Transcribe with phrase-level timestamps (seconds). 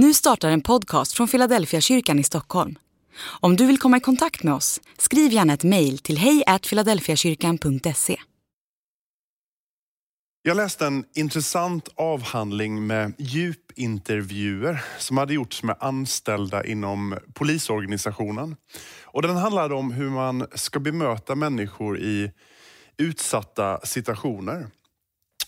[0.00, 2.78] Nu startar en podcast från Philadelphia kyrkan i Stockholm.
[3.40, 8.20] Om du vill komma i kontakt med oss, skriv gärna ett mejl till hejfiladelfiakyrkan.se.
[10.42, 18.56] Jag läste en intressant avhandling med djupintervjuer som hade gjorts med anställda inom polisorganisationen.
[19.04, 22.32] Och den handlade om hur man ska bemöta människor i
[22.96, 24.66] utsatta situationer.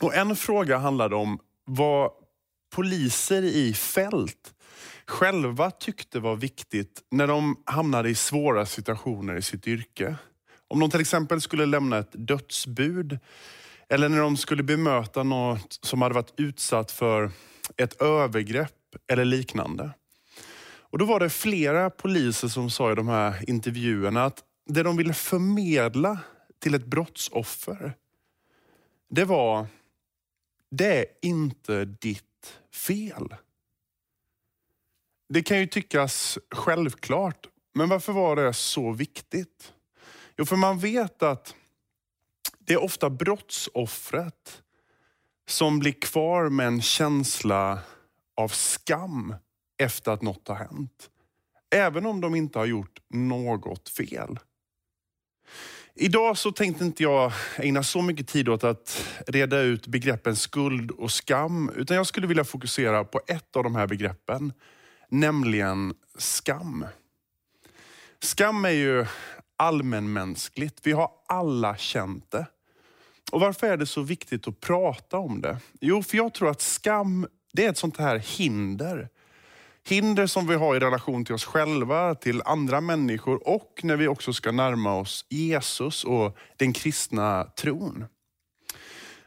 [0.01, 2.11] Och en fråga handlade om vad
[2.71, 4.55] poliser i fält
[5.11, 10.17] själva tyckte var viktigt när de hamnade i svåra situationer i sitt yrke.
[10.69, 13.19] Om de till exempel skulle lämna ett dödsbud
[13.89, 17.31] eller när de skulle bemöta något som hade varit utsatt för
[17.77, 19.91] ett övergrepp eller liknande.
[20.91, 24.97] Och Då var det flera poliser som sa i de här intervjuerna att det de
[24.97, 26.19] ville förmedla
[26.59, 27.93] till ett brottsoffer,
[29.11, 29.67] det var,
[30.71, 32.30] det är inte ditt
[32.73, 33.35] fel.
[35.29, 39.73] Det kan ju tyckas självklart, men varför var det så viktigt?
[40.37, 41.55] Jo, för man vet att
[42.59, 44.63] det är ofta brottsoffret
[45.47, 47.79] som blir kvar med en känsla
[48.35, 49.35] av skam
[49.79, 51.11] efter att något har hänt.
[51.71, 54.39] Även om de inte har gjort något fel.
[55.95, 60.91] Idag så tänkte inte jag ägna så mycket tid åt att reda ut begreppen skuld
[60.91, 64.53] och skam, utan jag skulle vilja fokusera på ett av de här begreppen,
[65.09, 66.87] nämligen skam.
[68.23, 69.07] Skam är ju
[69.57, 70.81] allmänmänskligt.
[70.83, 72.47] Vi har alla känt det.
[73.33, 75.59] Och Varför är det så viktigt att prata om det?
[75.81, 79.09] Jo, för jag tror att skam det är ett sånt här hinder
[79.89, 84.09] Hinder som vi har i relation till oss själva, till andra människor och när vi
[84.09, 88.05] också ska närma oss Jesus och den kristna tron.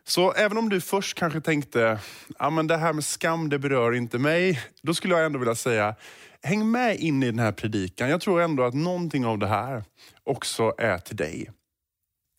[0.03, 1.99] Så även om du först kanske tänkte,
[2.39, 4.61] ja men det här med skam det berör inte mig.
[4.81, 5.95] Då skulle jag ändå vilja säga,
[6.41, 8.09] häng med in i den här predikan.
[8.09, 9.83] Jag tror ändå att någonting av det här
[10.23, 11.49] också är till dig.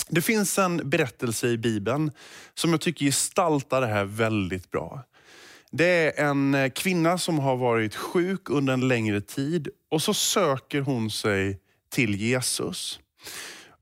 [0.09, 2.13] Det finns en berättelse i Bibeln
[2.55, 5.05] som jag tycker gestaltar det här väldigt bra.
[5.77, 10.15] Det är en eh, kvinna som har varit sjuk under en längre tid och så
[10.15, 13.01] söker hon sig till Jesus.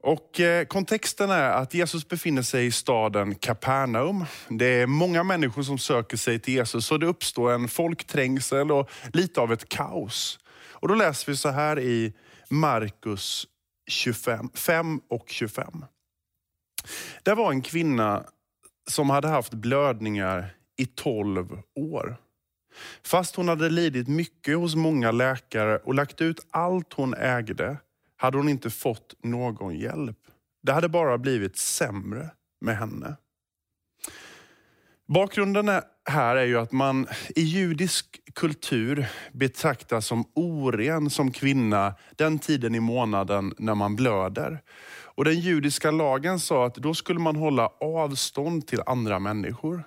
[0.02, 4.25] Och eh, Kontexten är att Jesus befinner sig i staden Kapernaum.
[4.48, 8.91] Det är många människor som söker sig till Jesus och det uppstår en folkträngsel och
[9.12, 10.38] lite av ett kaos.
[10.70, 12.12] Och Då läser vi så här i
[12.50, 13.47] Markus
[13.91, 15.84] 25, 5 och 25.
[17.22, 18.25] Det var en kvinna
[18.91, 22.16] som hade haft blödningar i 12 år.
[23.05, 27.77] Fast hon hade lidit mycket hos många läkare och lagt ut allt hon ägde
[28.16, 30.19] hade hon inte fått någon hjälp.
[30.62, 32.31] Det hade bara blivit sämre
[32.61, 33.16] med henne.
[35.09, 35.71] Bakgrunden
[36.05, 37.06] här är ju att man
[37.37, 44.62] i judisk kultur betraktas som oren som kvinna den tiden i månaden när man blöder.
[45.15, 49.84] Och Den judiska lagen sa att då skulle man hålla avstånd till andra människor.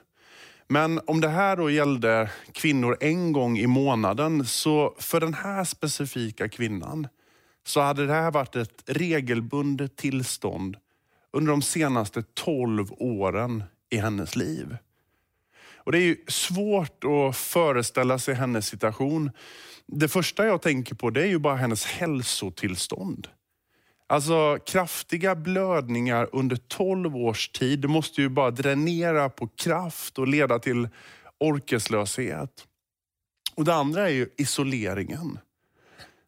[0.67, 5.63] Men om det här då gällde kvinnor en gång i månaden, så för den här
[5.63, 7.07] specifika kvinnan
[7.65, 10.77] så hade det här varit ett regelbundet tillstånd
[11.31, 14.77] under de senaste 12 åren i hennes liv.
[15.75, 19.31] Och Det är svårt att föreställa sig hennes situation.
[19.85, 23.27] Det första jag tänker på det är ju bara hennes hälsotillstånd.
[24.15, 30.27] Alltså kraftiga blödningar under 12 års tid, det måste ju bara dränera på kraft och
[30.27, 30.87] leda till
[31.37, 32.67] orkeslöshet.
[33.55, 35.39] Och Det andra är ju isoleringen.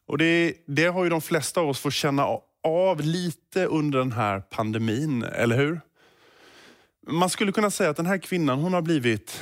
[0.06, 2.28] Och det, det har ju de flesta av oss fått känna
[2.64, 5.82] av lite under den här pandemin, eller hur?
[7.08, 9.42] Man skulle kunna säga att den här kvinnan hon har blivit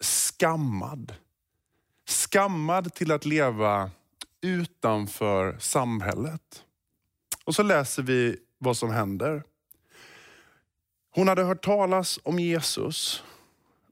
[0.00, 1.14] skammad.
[2.08, 3.90] Skammad till att leva
[4.42, 6.64] utanför samhället.
[7.44, 9.42] Och så läser vi vad som händer.
[11.14, 13.22] Hon hade hört talas om Jesus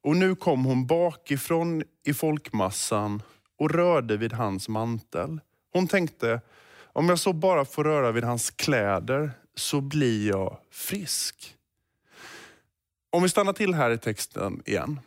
[0.03, 3.23] och nu kom hon bakifrån i folkmassan
[3.59, 5.41] och rörde vid hans mantel.
[5.73, 6.41] Hon tänkte,
[6.93, 11.57] om jag så bara får röra vid hans kläder så blir jag frisk.
[13.11, 15.01] Om vi stannar till här i texten igen.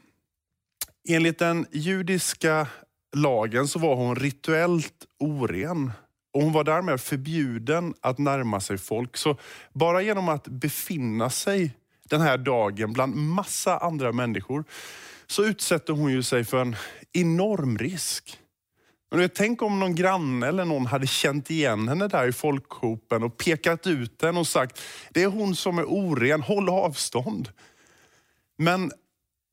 [1.10, 2.68] Enligt den judiska
[3.16, 5.92] lagen så var hon rituellt oren
[6.32, 9.18] och hon var därmed förbjuden att närma sig folk.
[9.18, 9.38] Så
[9.74, 11.74] bara genom att befinna sig
[12.04, 14.64] den här dagen bland massa andra människor
[15.28, 16.76] så utsätter hon ju sig för en
[17.14, 18.38] enorm risk.
[19.12, 23.38] Men tänk om någon granne eller någon hade känt igen henne där i folkhopen och
[23.38, 24.82] pekat ut henne och sagt,
[25.12, 27.50] det är hon som är oren, håll avstånd.
[28.58, 28.92] Men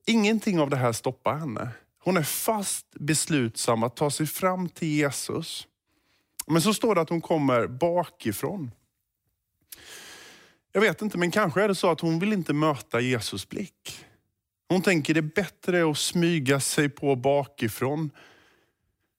[0.05, 1.69] ingenting av det här stoppar henne.
[2.03, 5.67] Hon är fast beslutsam att ta sig fram till Jesus.
[6.49, 8.71] Men så står det att hon kommer bakifrån.
[10.71, 14.05] Jag vet inte, men kanske är det så att hon vill inte möta Jesus blick.
[14.69, 18.11] Hon tänker det är bättre att smyga sig på bakifrån.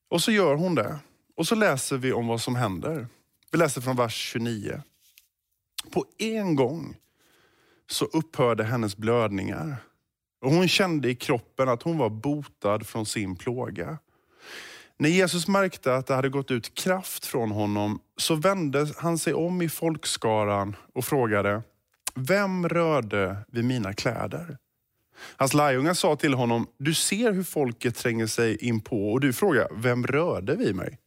[0.08, 0.98] Och så gör hon det.
[1.36, 3.06] Och så läser vi om vad som händer.
[3.52, 4.82] Vi läser från vers 29.
[5.90, 6.96] På en gång
[7.86, 9.76] så upphörde hennes blödningar.
[10.40, 13.98] Och hon kände i kroppen att hon var botad från sin plåga.
[15.00, 19.34] När Jesus märkte att det hade gått ut kraft från honom så vände han sig
[19.34, 21.62] om i folkskaran och frågade,
[22.14, 24.58] vem rörde vid mina kläder?
[25.36, 29.32] Hans lärjungar sa till honom, du ser hur folket tränger sig in på och du
[29.32, 30.98] frågar, vem rörde vid mig?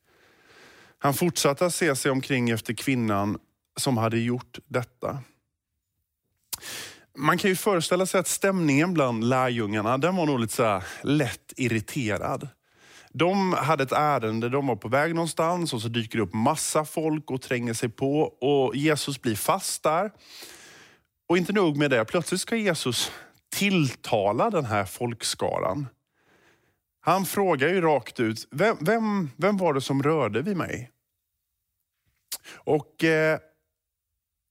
[0.98, 3.38] Han fortsatte att se sig omkring efter kvinnan
[3.78, 5.19] som hade gjort detta.
[7.18, 11.54] Man kan ju föreställa sig att stämningen bland lärjungarna, den var nog lite så lätt
[11.57, 12.48] irriterad.
[13.15, 16.86] De hade ett ärende, de var på väg någonstans och så dyker det upp massa
[16.86, 20.12] folk och tränger sig på och Jesus blir fast där.
[21.30, 23.12] Och inte nog med det, plötsligt ska Jesus
[23.56, 25.88] tilltala den här folkskaran.
[27.00, 30.92] Han frågar ju rakt ut, vem, vem, vem var det som rörde vid mig?
[32.54, 33.39] Och eh,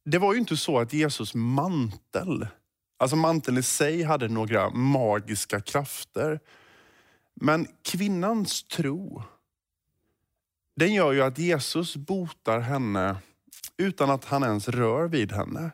[0.04, 2.46] det var ju inte så att Jesus mantel,
[2.98, 6.40] alltså manteln i sig hade några magiska krafter.
[7.40, 9.22] Men kvinnans tro,
[10.76, 13.16] den gör ju att Jesus botar henne
[13.76, 15.70] utan att han ens rör vid henne.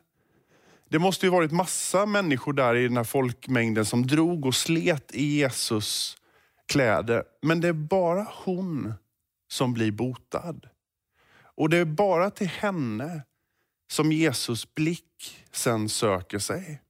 [0.88, 5.14] Det måste ju varit massa människor där i den här folkmängden som drog och slet
[5.14, 6.16] i Jesus
[6.66, 7.24] kläder.
[7.42, 8.94] Men det är bara hon
[9.48, 10.68] som blir botad.
[11.40, 13.22] Och det är bara till henne
[13.90, 16.82] som Jesus blick sen söker sig.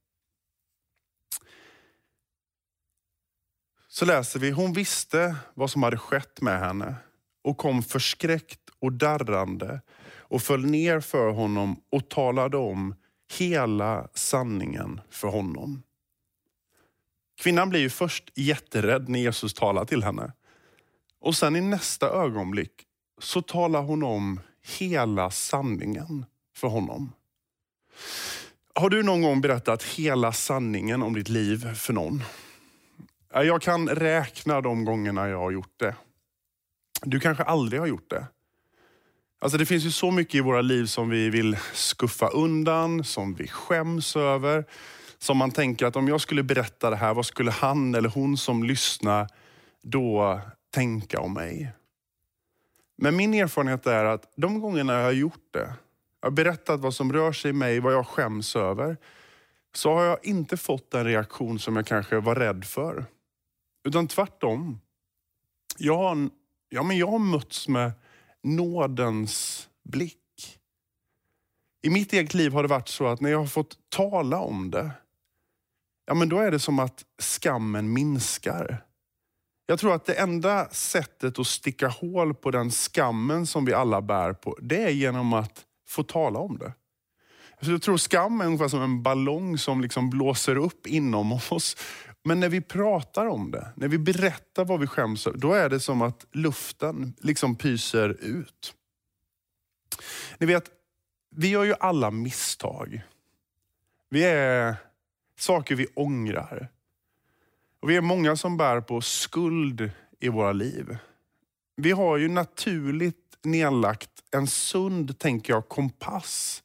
[3.99, 6.95] Så läser vi, hon visste vad som hade skett med henne
[7.43, 9.81] och kom förskräckt och darrande
[10.17, 12.95] och föll ner för honom och talade om
[13.37, 15.83] hela sanningen för honom.
[17.41, 20.33] Kvinnan blir ju först jätterädd när Jesus talar till henne.
[21.21, 22.73] Och sen i nästa ögonblick
[23.21, 24.39] så talar hon om
[24.79, 26.25] hela sanningen
[26.55, 27.11] för honom.
[28.75, 32.23] Har du någon gång berättat hela sanningen om ditt liv för någon?
[33.33, 35.95] Jag kan räkna de gångerna jag har gjort det.
[37.01, 38.27] Du kanske aldrig har gjort det.
[39.41, 43.33] Alltså det finns ju så mycket i våra liv som vi vill skuffa undan, som
[43.33, 44.65] vi skäms över.
[45.17, 48.37] Som man tänker att om jag skulle berätta det här, vad skulle han eller hon
[48.37, 49.27] som lyssnar
[49.81, 50.39] då
[50.73, 51.71] tänka om mig?
[52.97, 55.73] Men min erfarenhet är att de gångerna jag har gjort det,
[56.21, 58.97] jag har berättat vad som rör sig i mig, vad jag skäms över,
[59.75, 63.05] så har jag inte fått den reaktion som jag kanske var rädd för.
[63.83, 64.79] Utan tvärtom.
[65.77, 66.29] Jag har,
[66.69, 67.91] ja, men jag har mötts med
[68.43, 70.59] nådens blick.
[71.81, 74.71] I mitt eget liv har det varit så att när jag har fått tala om
[74.71, 74.91] det,
[76.05, 78.83] ja men då är det som att skammen minskar.
[79.65, 84.01] Jag tror att det enda sättet att sticka hål på den skammen som vi alla
[84.01, 86.73] bär på, det är genom att få tala om det.
[87.55, 91.77] Alltså, jag tror skam är ungefär som en ballong som liksom blåser upp inom oss.
[92.29, 95.69] Men när vi pratar om det, när vi berättar vad vi skäms över, då är
[95.69, 98.73] det som att luften liksom pyser ut.
[100.37, 100.63] Ni vet,
[101.35, 103.01] vi gör ju alla misstag.
[104.09, 104.75] Vi är
[105.39, 106.67] saker vi ångrar.
[107.79, 110.97] Och vi är många som bär på skuld i våra liv.
[111.75, 116.63] Vi har ju naturligt nedlagt en sund, tänker jag, kompass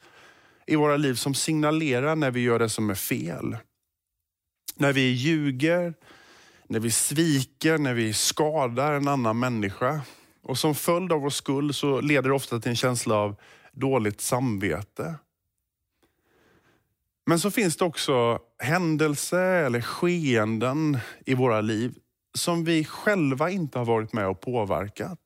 [0.66, 3.56] i våra liv som signalerar när vi gör det som är fel.
[4.75, 5.95] När vi ljuger,
[6.66, 10.00] när vi sviker, när vi skadar en annan människa.
[10.43, 13.37] Och som följd av vår skuld så leder det ofta till en känsla av
[13.73, 15.14] dåligt samvete.
[17.26, 21.95] Men så finns det också händelser eller skeenden i våra liv
[22.38, 25.21] som vi själva inte har varit med och påverkat.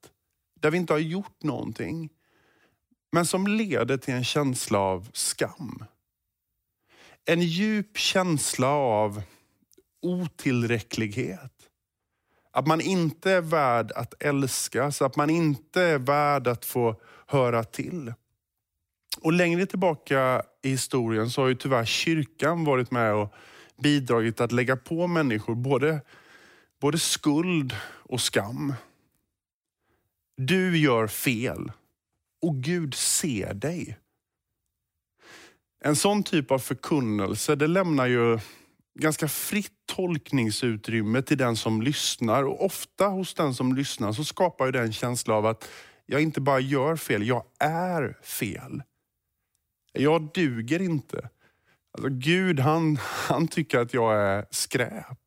[0.61, 2.11] Där vi inte har gjort någonting.
[3.13, 5.85] Men som leder till en känsla av skam.
[7.25, 9.23] En djup känsla av
[10.03, 11.53] otillräcklighet.
[12.51, 17.65] Att man inte är värd att älskas, att man inte är värd att få höra
[17.65, 18.13] till.
[19.21, 23.35] Och längre tillbaka i historien så har ju tyvärr kyrkan varit med och
[23.83, 26.01] bidragit att lägga på människor både,
[26.81, 28.75] både skuld och skam.
[30.37, 31.73] Du gör fel
[32.43, 33.99] och Gud ser dig.
[35.81, 38.39] En sån typ av förkunnelse, det lämnar ju
[38.99, 42.43] ganska fritt tolkningsutrymme till den som lyssnar.
[42.43, 45.69] Och ofta hos den som lyssnar så skapar ju det en känsla av att
[46.07, 48.83] jag inte bara gör fel, jag är fel.
[49.93, 51.29] Jag duger inte.
[51.93, 55.19] Alltså Gud han, han tycker att jag är skräp.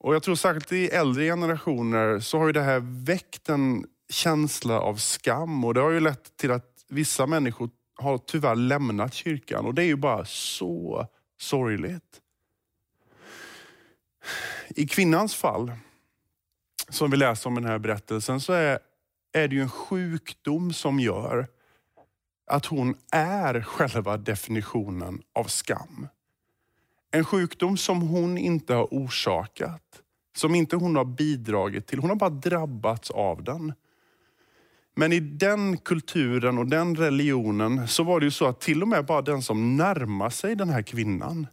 [0.00, 4.80] Och Jag tror särskilt i äldre generationer så har ju det här väckt en känsla
[4.80, 9.66] av skam och det har ju lett till att vissa människor har tyvärr lämnat kyrkan
[9.66, 11.06] och det är ju bara så
[11.40, 12.20] sorgligt.
[14.68, 15.72] I kvinnans fall,
[16.88, 18.78] som vi läser om i den här berättelsen, så är,
[19.32, 21.46] är det ju en sjukdom som gör
[22.46, 26.08] att hon är själva definitionen av skam.
[27.10, 30.02] En sjukdom som hon inte har orsakat,
[30.36, 31.98] som inte hon har bidragit till.
[31.98, 33.72] Hon har bara drabbats av den.
[34.96, 38.88] Men i den kulturen och den religionen så var det ju så att till och
[38.88, 41.46] med bara den som närmar sig den här kvinnan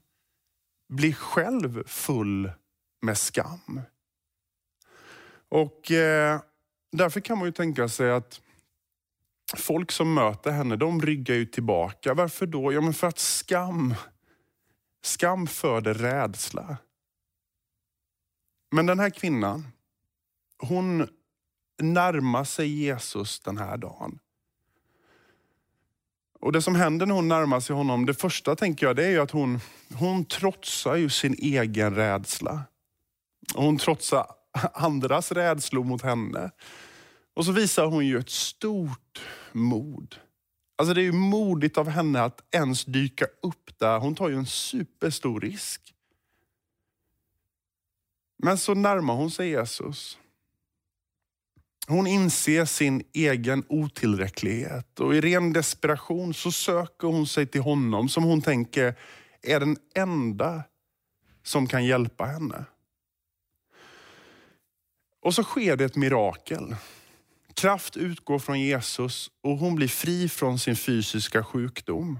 [0.89, 2.51] blir själv full
[3.01, 3.82] med skam.
[5.50, 6.41] Och eh,
[6.91, 8.41] därför kan man ju tänka sig att
[9.56, 12.13] folk som möter henne, de ryggar ju tillbaka.
[12.13, 12.74] Varför då?
[12.74, 13.96] Ja, men för att skam,
[15.03, 16.77] skam föder rädsla.
[18.72, 19.67] Men den här kvinnan,
[20.58, 21.08] hon
[21.78, 24.20] närma sig Jesus den här dagen.
[26.40, 29.20] Och Det som händer när hon närmar sig honom, det första tänker jag, det är
[29.20, 29.60] att hon,
[29.94, 32.64] hon trotsar ju sin egen rädsla.
[33.56, 34.26] Och hon trotsar
[34.74, 36.52] andras rädslor mot henne.
[37.34, 40.16] Och så visar hon ju ett stort mod.
[40.76, 44.00] Alltså det är ju modigt av henne att ens dyka upp där.
[44.00, 45.94] Hon tar ju en superstor risk.
[48.38, 50.18] Men så närmar hon sig Jesus.
[51.89, 58.10] Hon inser sin egen otillräcklighet och i ren desperation så söker hon sig till honom
[58.10, 58.96] som hon tänker
[59.41, 60.63] är den enda
[61.44, 62.65] som kan hjälpa henne.
[65.22, 66.75] Och så sker det ett mirakel.
[67.53, 72.20] Kraft utgår från Jesus och hon blir fri från sin fysiska sjukdom.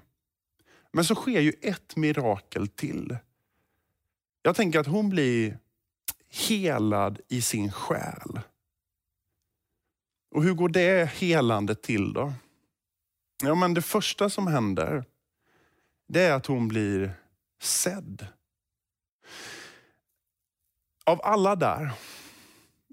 [0.94, 3.18] Men så sker ju ett mirakel till.
[4.42, 5.60] Jag tänker att hon blir
[6.30, 8.40] helad i sin själ.
[10.38, 12.34] Och hur går det helandet till då?
[13.44, 15.04] Ja, men det första som händer,
[16.08, 17.12] det är att hon blir
[17.62, 18.28] sedd.
[21.06, 21.92] Av alla där,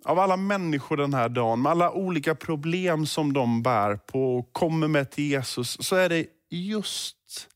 [0.04, 4.52] av alla människor den här dagen, med alla olika problem som de bär på och
[4.52, 7.48] kommer med till Jesus, så är det just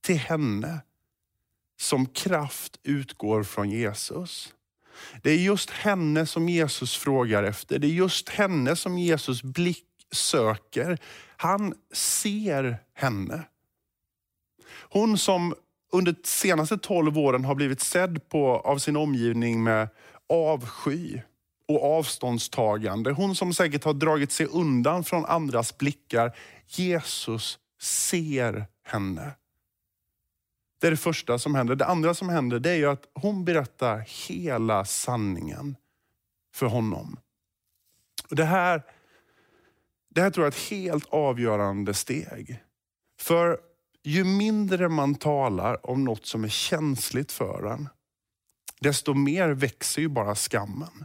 [0.00, 0.80] till henne
[1.80, 4.54] som kraft utgår från Jesus.
[5.22, 7.78] Det är just henne som Jesus frågar efter.
[7.78, 10.98] Det är just henne som Jesus blick söker.
[11.36, 13.44] Han ser henne.
[14.90, 15.54] Hon som
[15.92, 19.88] under de senaste tolv åren har blivit sedd på, av sin omgivning med
[20.28, 21.20] avsky
[21.68, 23.12] och avståndstagande.
[23.12, 26.36] Hon som säkert har dragit sig undan från andras blickar.
[26.66, 29.32] Jesus ser henne.
[30.80, 31.74] Det är det första som händer.
[31.74, 35.76] Det andra som händer det är att hon berättar hela sanningen
[36.54, 37.16] för honom.
[38.30, 38.82] Och det, här,
[40.08, 42.62] det här tror jag är ett helt avgörande steg.
[43.20, 43.60] För
[44.02, 47.88] ju mindre man talar om något som är känsligt för en,
[48.80, 51.04] desto mer växer ju bara skammen.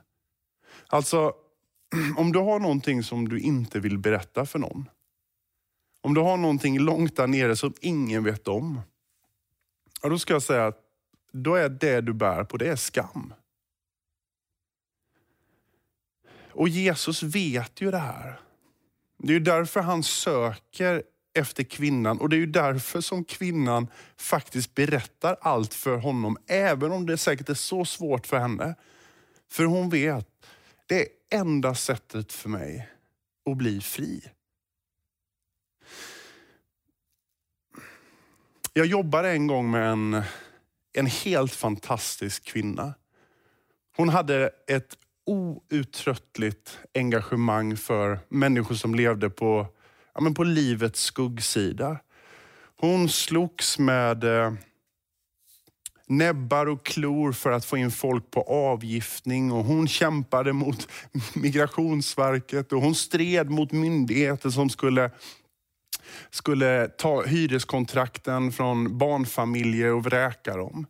[0.88, 1.34] Alltså,
[2.18, 4.90] om du har någonting som du inte vill berätta för någon.
[6.02, 8.82] Om du har någonting långt där nere som ingen vet om.
[10.04, 10.80] Ja, då ska jag säga att
[11.32, 13.34] då är det du bär på, det är skam.
[16.52, 18.40] Och Jesus vet ju det här.
[19.18, 23.88] Det är ju därför han söker efter kvinnan och det är ju därför som kvinnan
[24.18, 28.76] faktiskt berättar allt för honom, även om det säkert är så svårt för henne.
[29.52, 30.28] För hon vet,
[30.88, 31.08] det är
[31.40, 32.90] enda sättet för mig
[33.52, 34.24] att bli fri.
[38.76, 40.22] Jag jobbade en gång med en,
[40.94, 42.94] en helt fantastisk kvinna.
[43.98, 49.68] Hon hade ett outtröttligt engagemang för människor som levde på,
[50.14, 52.00] ja, men på livets skuggsida.
[52.80, 54.54] Hon slogs med eh,
[56.08, 60.88] näbbar och klor för att få in folk på avgiftning och hon kämpade mot
[61.36, 65.12] Migrationsverket och hon stred mot myndigheter som skulle
[66.30, 70.86] skulle ta hyreskontrakten från barnfamiljer och vräka dem.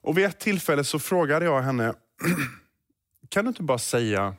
[0.00, 1.94] Och vid ett tillfälle så frågade jag henne,
[3.28, 4.34] kan du inte bara säga,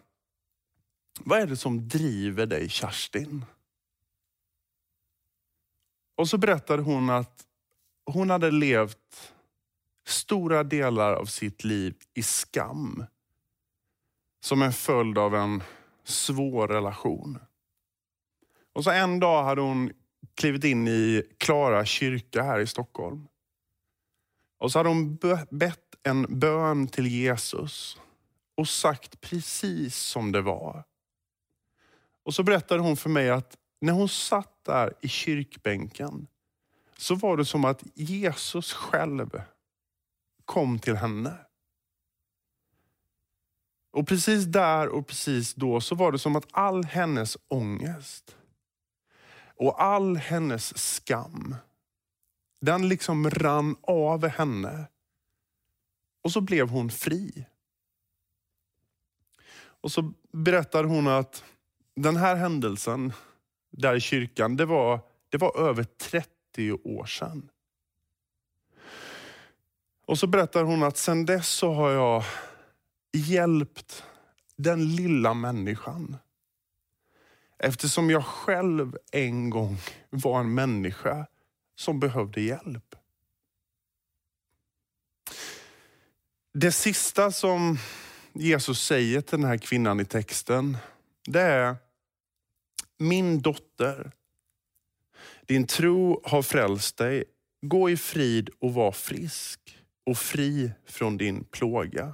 [1.19, 3.45] vad är det som driver dig Kerstin?
[6.15, 7.45] Och så berättade hon att
[8.05, 9.33] hon hade levt
[10.07, 13.05] stora delar av sitt liv i skam.
[14.43, 15.63] Som en följd av en
[16.03, 17.39] svår relation.
[18.73, 19.91] Och så en dag hade hon
[20.35, 23.27] klivit in i Klara kyrka här i Stockholm.
[24.57, 25.17] Och så hade hon
[25.49, 27.97] bett en bön till Jesus
[28.55, 30.83] och sagt precis som det var.
[32.23, 36.27] Och så berättade hon för mig att när hon satt där i kyrkbänken
[36.97, 39.41] så var det som att Jesus själv
[40.45, 41.37] kom till henne.
[43.91, 48.35] Och precis där och precis då så var det som att all hennes ångest
[49.61, 51.55] och all hennes skam,
[52.61, 54.85] den liksom rann av henne.
[56.23, 57.45] Och så blev hon fri.
[59.53, 61.43] Och så berättar hon att
[61.95, 63.13] den här händelsen
[63.71, 64.99] där i kyrkan, det var,
[65.29, 67.49] det var över 30 år sedan.
[70.05, 72.23] Och så berättar hon att sedan dess så har jag
[73.13, 74.03] hjälpt
[74.55, 76.17] den lilla människan.
[77.63, 79.77] Eftersom jag själv en gång
[80.09, 81.27] var en människa
[81.75, 82.95] som behövde hjälp.
[86.53, 87.77] Det sista som
[88.33, 90.77] Jesus säger till den här kvinnan i texten,
[91.27, 91.75] det är
[92.97, 94.11] min dotter,
[95.45, 97.23] din tro har frälst dig.
[97.61, 102.13] Gå i frid och var frisk och fri från din plåga.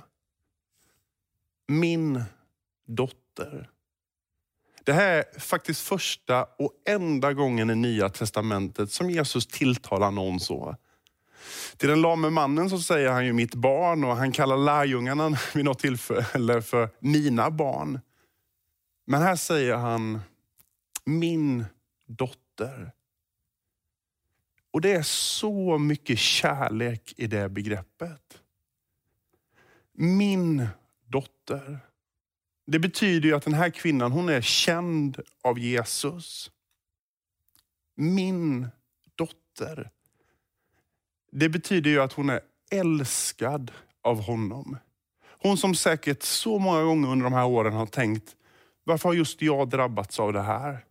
[1.68, 2.24] Min
[2.88, 3.72] dotter.
[4.88, 10.40] Det här är faktiskt första och enda gången i Nya Testamentet som Jesus tilltalar någon
[10.40, 10.76] så.
[11.78, 15.66] Till den lame mannen så säger han ju mitt barn och han kallar lärjungarna vid
[15.66, 18.00] något tillfälle för mina barn.
[19.06, 20.20] Men här säger han
[21.06, 21.66] min
[22.06, 22.92] dotter.
[24.72, 28.42] Och det är så mycket kärlek i det begreppet.
[29.94, 30.68] Min
[31.06, 31.80] dotter.
[32.68, 36.52] Det betyder ju att den här kvinnan hon är känd av Jesus.
[37.96, 38.68] Min
[39.16, 39.92] dotter.
[41.32, 44.78] Det betyder ju att hon är älskad av honom.
[45.22, 48.36] Hon som säkert så många gånger under de här åren har tänkt,
[48.84, 50.86] varför har just jag drabbats av det här?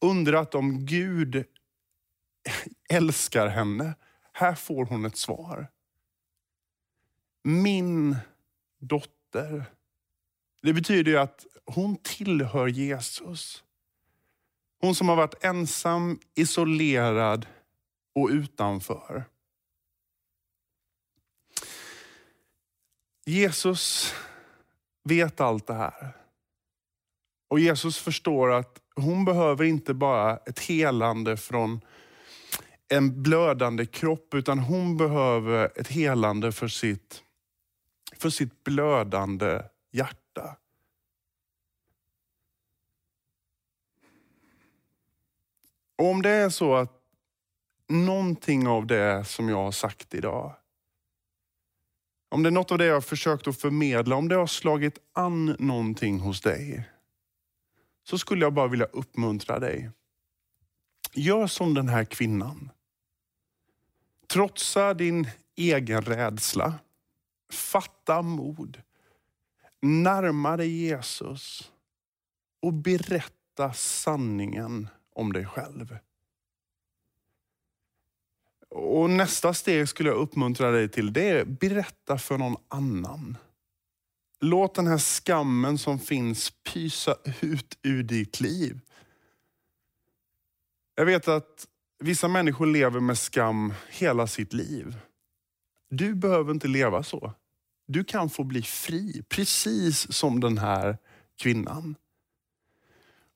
[0.00, 1.44] Undrat om Gud
[2.90, 3.94] älskar henne.
[4.32, 5.70] Här får hon ett svar.
[7.42, 8.16] Min
[8.80, 9.73] dotter.
[10.64, 13.64] Det betyder ju att hon tillhör Jesus.
[14.80, 17.46] Hon som har varit ensam, isolerad
[18.14, 19.24] och utanför.
[23.24, 24.14] Jesus
[25.02, 26.16] vet allt det här.
[27.48, 31.80] Och Jesus förstår att hon behöver inte bara ett helande från
[32.88, 37.22] en blödande kropp, utan hon behöver ett helande för sitt,
[38.16, 40.24] för sitt blödande hjärta.
[40.36, 40.56] Och
[45.96, 47.00] om det är så att
[47.88, 50.56] någonting av det som jag har sagt idag,
[52.28, 54.98] om det är något av det jag har försökt att förmedla, om det har slagit
[55.12, 56.90] an någonting hos dig,
[58.04, 59.90] så skulle jag bara vilja uppmuntra dig.
[61.12, 62.70] Gör som den här kvinnan.
[64.26, 66.74] Trotsa din egen rädsla.
[67.52, 68.82] Fatta mod.
[69.82, 71.72] Närma dig Jesus
[72.62, 75.98] och berätta sanningen om dig själv.
[78.70, 83.36] Och Nästa steg skulle jag uppmuntra dig till, det är berätta för någon annan.
[84.40, 88.80] Låt den här skammen som finns pysa ut ur ditt liv.
[90.94, 91.66] Jag vet att
[91.98, 94.96] vissa människor lever med skam hela sitt liv.
[95.90, 97.32] Du behöver inte leva så.
[97.86, 100.98] Du kan få bli fri, precis som den här
[101.38, 101.94] kvinnan.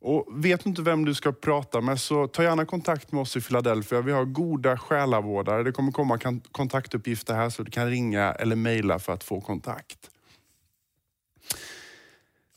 [0.00, 3.36] Och Vet du inte vem du ska prata med så ta gärna kontakt med oss
[3.36, 4.00] i Philadelphia.
[4.00, 5.62] Vi har goda själavårdare.
[5.62, 6.18] Det kommer komma
[6.52, 10.10] kontaktuppgifter här så du kan ringa eller mejla för att få kontakt.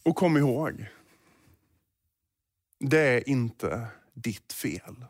[0.04, 0.86] Och kom ihåg,
[2.80, 5.06] det är inte ditt fel.